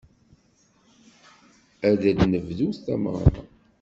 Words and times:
Ad 1.87 1.95
d-nebdut 2.17 2.77
tameɣra. 2.85 3.41